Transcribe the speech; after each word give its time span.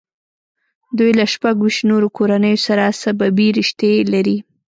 دوی 0.97 1.11
له 1.19 1.25
شپږ 1.33 1.55
ویشت 1.61 1.81
نورو 1.91 2.07
کورنیو 2.17 2.63
سره 2.67 2.83
سببي 3.03 3.47
رشتې 3.57 3.91
لري. 4.13 4.37